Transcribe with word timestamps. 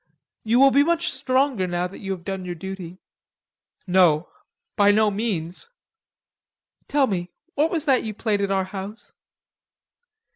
You 0.43 0.59
will 0.59 0.71
be 0.71 0.83
much 0.83 1.11
stronger 1.11 1.67
now 1.67 1.85
that 1.85 1.99
you 1.99 2.09
have 2.13 2.23
done 2.25 2.43
your 2.43 2.55
duty." 2.55 2.97
"No... 3.85 4.29
by 4.75 4.89
no 4.89 5.11
means." 5.11 5.69
"Tell 6.87 7.05
me, 7.05 7.29
what 7.53 7.69
was 7.69 7.85
that 7.85 8.03
you 8.03 8.15
played 8.15 8.41
at 8.41 8.49
our 8.49 8.63
house?" 8.63 9.13